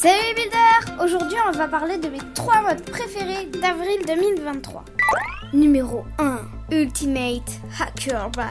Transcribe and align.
Salut 0.00 0.14
les 0.28 0.34
builders 0.34 1.04
Aujourd'hui 1.04 1.36
on 1.48 1.58
va 1.58 1.66
parler 1.66 1.98
de 1.98 2.08
mes 2.08 2.20
3 2.32 2.62
modes 2.62 2.88
préférés 2.88 3.46
d'avril 3.46 3.98
2023. 4.06 4.84
Numéro 5.52 6.04
1. 6.20 6.38
Ultimate 6.70 7.50
Hacker 7.80 8.30
Base. 8.30 8.46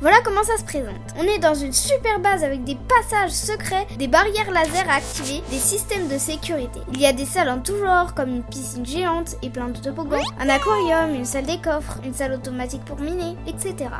Voilà 0.00 0.16
comment 0.24 0.42
ça 0.44 0.56
se 0.56 0.64
présente. 0.64 0.94
On 1.18 1.24
est 1.24 1.40
dans 1.40 1.52
une 1.52 1.74
super 1.74 2.20
base 2.20 2.42
avec 2.42 2.64
des 2.64 2.78
passages 2.88 3.32
secrets, 3.32 3.86
des 3.98 4.08
barrières 4.08 4.50
laser 4.50 4.88
à 4.88 4.94
activer, 4.94 5.42
des 5.50 5.58
systèmes 5.58 6.08
de 6.08 6.16
sécurité. 6.16 6.80
Il 6.94 7.02
y 7.02 7.06
a 7.06 7.12
des 7.12 7.26
salles 7.26 7.50
en 7.50 7.60
tout 7.60 7.76
genre, 7.76 8.14
comme 8.14 8.36
une 8.36 8.42
piscine 8.42 8.86
géante 8.86 9.36
et 9.42 9.50
plein 9.50 9.68
de 9.68 9.78
toboggans, 9.78 10.24
un 10.40 10.48
aquarium, 10.48 11.14
une 11.14 11.26
salle 11.26 11.44
des 11.44 11.60
coffres, 11.60 11.98
une 12.02 12.14
salle 12.14 12.32
automatique 12.32 12.86
pour 12.86 12.98
miner, 12.98 13.36
etc. 13.46 13.90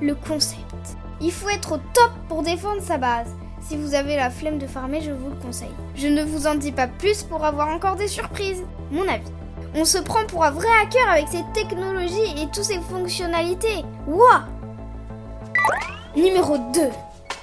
Le 0.00 0.16
concept. 0.16 0.96
Il 1.20 1.30
faut 1.30 1.48
être 1.50 1.76
au 1.76 1.78
top 1.78 2.10
pour 2.28 2.42
défendre 2.42 2.82
sa 2.82 2.98
base. 2.98 3.28
Si 3.66 3.76
vous 3.78 3.94
avez 3.94 4.16
la 4.16 4.28
flemme 4.28 4.58
de 4.58 4.66
farmer, 4.66 5.00
je 5.00 5.10
vous 5.10 5.30
le 5.30 5.36
conseille. 5.36 5.72
Je 5.96 6.06
ne 6.06 6.22
vous 6.22 6.46
en 6.46 6.54
dis 6.54 6.70
pas 6.70 6.86
plus 6.86 7.22
pour 7.22 7.44
avoir 7.44 7.68
encore 7.68 7.96
des 7.96 8.08
surprises. 8.08 8.62
Mon 8.90 9.08
avis. 9.08 9.24
On 9.74 9.86
se 9.86 9.96
prend 9.96 10.26
pour 10.26 10.44
un 10.44 10.50
vrai 10.50 10.68
hacker 10.82 11.08
avec 11.08 11.28
ses 11.28 11.42
technologies 11.54 12.42
et 12.42 12.46
toutes 12.52 12.64
ses 12.64 12.80
fonctionnalités. 12.80 13.82
Wouah 14.06 14.44
Numéro 16.14 16.58
2. 16.58 16.80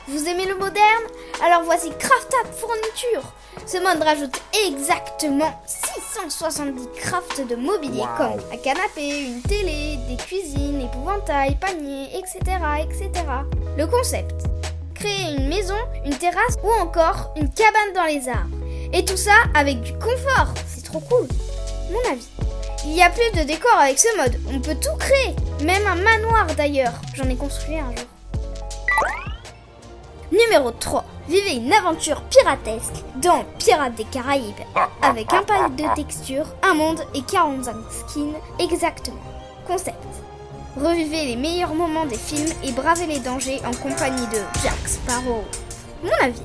Vous 0.09 0.27
aimez 0.27 0.45
le 0.45 0.55
moderne? 0.57 1.03
Alors 1.43 1.63
voici 1.63 1.89
Craftable 1.89 2.53
Fourniture. 2.55 3.33
Ce 3.65 3.77
mode 3.77 4.03
rajoute 4.03 4.41
exactement 4.67 5.59
670 5.65 6.87
crafts 6.97 7.47
de 7.47 7.55
mobilier 7.55 8.03
comme 8.17 8.39
un 8.53 8.57
canapé, 8.57 9.25
une 9.25 9.41
télé, 9.41 9.97
des 10.07 10.17
cuisines, 10.17 10.81
épouvantails, 10.81 11.57
paniers, 11.59 12.09
etc., 12.15 12.57
etc. 12.83 13.09
Le 13.77 13.87
concept 13.87 14.50
créer 15.01 15.35
une 15.35 15.47
maison, 15.47 15.75
une 16.05 16.15
terrasse 16.15 16.57
ou 16.63 16.69
encore 16.81 17.33
une 17.35 17.49
cabane 17.49 17.93
dans 17.95 18.05
les 18.05 18.27
arbres. 18.29 18.57
Et 18.93 19.03
tout 19.03 19.17
ça 19.17 19.33
avec 19.55 19.81
du 19.81 19.93
confort. 19.93 20.53
C'est 20.67 20.83
trop 20.83 20.99
cool. 20.99 21.27
Mon 21.91 22.11
avis. 22.11 22.27
Il 22.85 22.95
y 22.95 23.01
a 23.01 23.09
plus 23.09 23.39
de 23.39 23.45
décor 23.45 23.77
avec 23.79 23.99
ce 23.99 24.15
mode. 24.17 24.35
On 24.53 24.59
peut 24.59 24.75
tout 24.75 24.95
créer. 24.97 25.35
Même 25.63 25.85
un 25.87 25.95
manoir 25.95 26.47
d'ailleurs. 26.57 26.93
J'en 27.15 27.29
ai 27.29 27.35
construit 27.35 27.77
un 27.77 27.91
jour. 27.95 28.07
Numéro 30.31 30.71
3. 30.71 31.03
Vivez 31.27 31.55
une 31.55 31.73
aventure 31.73 32.21
piratesque 32.23 33.03
dans 33.17 33.43
Pirates 33.59 33.95
des 33.95 34.05
Caraïbes. 34.05 34.53
Avec 35.01 35.31
un 35.33 35.43
pack 35.43 35.75
de 35.75 35.95
textures, 35.95 36.47
un 36.63 36.73
monde 36.73 37.01
et 37.13 37.21
45 37.21 37.75
skins 37.91 38.35
exactement. 38.59 39.21
Concept. 39.67 39.97
Revivez 40.77 41.25
les 41.25 41.35
meilleurs 41.35 41.73
moments 41.73 42.05
des 42.05 42.17
films 42.17 42.53
et 42.63 42.71
bravez 42.71 43.05
les 43.05 43.19
dangers 43.19 43.59
en 43.65 43.71
compagnie 43.71 44.25
de 44.27 44.39
Jack 44.63 44.87
Sparrow. 44.87 45.43
Mon 46.01 46.25
avis. 46.25 46.41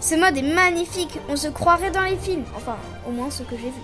Ce 0.00 0.14
mode 0.14 0.36
est 0.36 0.54
magnifique, 0.54 1.18
on 1.28 1.36
se 1.36 1.48
croirait 1.48 1.90
dans 1.90 2.02
les 2.02 2.16
films, 2.16 2.44
enfin 2.56 2.76
au 3.06 3.10
moins 3.10 3.30
ce 3.30 3.42
que 3.42 3.56
j'ai 3.56 3.70
vu. 3.70 3.82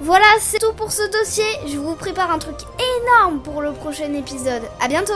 Voilà, 0.00 0.26
c'est 0.40 0.58
tout 0.58 0.72
pour 0.74 0.92
ce 0.92 1.02
dossier, 1.10 1.44
je 1.66 1.78
vous 1.78 1.94
prépare 1.94 2.30
un 2.30 2.38
truc 2.38 2.56
énorme 3.00 3.40
pour 3.40 3.62
le 3.62 3.72
prochain 3.72 4.12
épisode. 4.14 4.62
À 4.80 4.88
bientôt 4.88 5.12